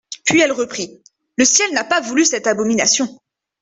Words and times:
Puis 0.25 0.41
elle 0.41 0.51
reprit: 0.51 0.99
—«Le 1.37 1.45
Ciel 1.45 1.71
n’a 1.73 1.83
pas 1.83 2.01
voulu 2.01 2.25
cette 2.25 2.47
abomination. 2.47 3.07